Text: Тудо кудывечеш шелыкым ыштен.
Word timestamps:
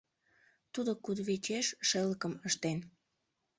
Тудо 0.73 0.91
кудывечеш 1.03 1.67
шелыкым 1.87 2.33
ыштен. 2.47 2.79